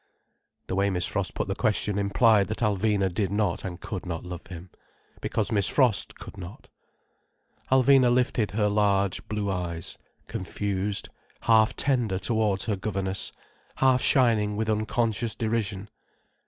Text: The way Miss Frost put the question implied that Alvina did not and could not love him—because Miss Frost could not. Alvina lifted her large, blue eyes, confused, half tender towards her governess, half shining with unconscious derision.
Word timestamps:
The 0.65 0.73
way 0.73 0.89
Miss 0.89 1.05
Frost 1.05 1.35
put 1.35 1.47
the 1.47 1.53
question 1.53 1.99
implied 1.99 2.47
that 2.47 2.63
Alvina 2.65 3.13
did 3.13 3.29
not 3.31 3.63
and 3.63 3.79
could 3.79 4.03
not 4.03 4.25
love 4.25 4.47
him—because 4.47 5.51
Miss 5.51 5.67
Frost 5.69 6.15
could 6.15 6.39
not. 6.39 6.69
Alvina 7.71 8.11
lifted 8.11 8.49
her 8.49 8.67
large, 8.67 9.23
blue 9.27 9.51
eyes, 9.51 9.99
confused, 10.25 11.09
half 11.41 11.75
tender 11.75 12.17
towards 12.17 12.65
her 12.65 12.75
governess, 12.75 13.31
half 13.75 14.01
shining 14.01 14.55
with 14.55 14.71
unconscious 14.71 15.35
derision. 15.35 15.87